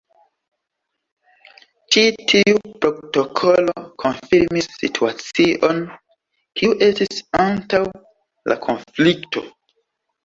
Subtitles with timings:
[1.95, 5.83] Ĉi tiu protokolo konfirmis situacion
[6.61, 7.85] kiu estis antaŭ
[8.53, 9.49] la konflikto.